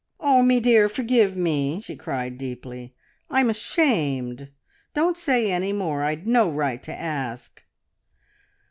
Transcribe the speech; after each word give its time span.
"Oh, 0.19 0.41
me 0.41 0.59
dear, 0.59 0.89
forgive 0.89 1.35
me!" 1.37 1.79
she 1.81 1.95
cried 1.95 2.39
deeply. 2.39 2.95
"I'm 3.29 3.51
ashamed. 3.51 4.49
Don't 4.95 5.15
say 5.15 5.51
any 5.51 5.73
more. 5.73 6.01
I'd 6.01 6.25
no 6.25 6.49
right 6.49 6.81
to 6.81 6.91
ask." 6.91 7.63